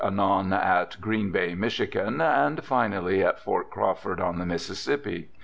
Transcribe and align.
anon 0.03 0.51
at 0.51 0.99
Green 0.99 1.29
Bay, 1.31 1.53
Mich., 1.53 1.79
and 1.79 2.63
finally 2.65 3.23
at 3.23 3.37
Fort 3.39 3.69
Crawford, 3.69 4.19
on 4.19 4.39
the 4.39 4.47
Mississippi. 4.47 5.29